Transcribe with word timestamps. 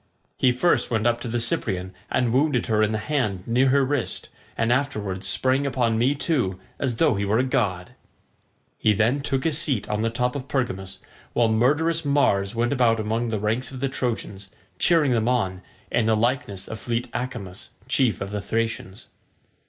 He 0.35 0.51
first 0.51 0.89
went 0.89 1.05
up 1.05 1.21
to 1.21 1.27
the 1.27 1.39
Cyprian 1.39 1.93
and 2.09 2.33
wounded 2.33 2.65
her 2.65 2.81
in 2.81 2.91
the 2.91 2.97
hand 2.97 3.45
near 3.47 3.67
her 3.69 3.85
wrist, 3.85 4.29
and 4.57 4.73
afterwards 4.73 5.27
sprang 5.27 5.67
upon 5.67 5.99
me 5.99 6.15
too, 6.15 6.59
as 6.79 6.95
though 6.95 7.13
he 7.13 7.23
were 7.23 7.37
a 7.37 7.43
god." 7.43 7.91
He 8.79 8.93
then 8.93 9.21
took 9.21 9.43
his 9.43 9.59
seat 9.59 9.87
on 9.87 10.01
the 10.01 10.09
top 10.09 10.35
of 10.35 10.47
Pergamus, 10.47 11.01
while 11.33 11.49
murderous 11.49 12.03
Mars 12.03 12.55
went 12.55 12.73
about 12.73 12.99
among 12.99 13.29
the 13.29 13.37
ranks 13.39 13.69
of 13.69 13.79
the 13.79 13.89
Trojans, 13.89 14.49
cheering 14.79 15.11
them 15.11 15.27
on, 15.27 15.61
in 15.91 16.07
the 16.07 16.17
likeness 16.17 16.67
of 16.67 16.79
fleet 16.79 17.07
Acamas 17.13 17.69
chief 17.87 18.21
of 18.21 18.31
the 18.31 18.41
Thracians. 18.41 19.05